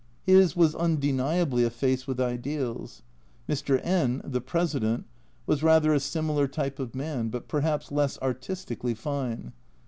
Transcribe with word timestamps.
His 0.23 0.55
was 0.55 0.73
undeniably 0.73 1.63
a 1.63 1.69
face 1.69 2.07
with 2.07 2.19
ideals. 2.19 3.03
Mr. 3.47 3.79
N, 3.85 4.19
the 4.23 4.41
President, 4.41 5.05
was 5.45 5.61
rather 5.61 5.93
a 5.93 5.99
similar 5.99 6.47
type 6.47 6.79
of 6.79 6.95
man, 6.95 7.29
but 7.29 7.47
perhaps 7.47 7.91
less 7.91 8.17
artistically 8.17 8.95
fine. 8.95 9.53